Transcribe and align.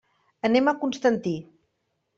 Anem 0.49 0.71
a 0.71 0.75
Constantí. 0.85 1.37